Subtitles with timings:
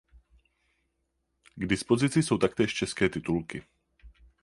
[1.57, 3.63] K dispozici jsou taktéž české titulky.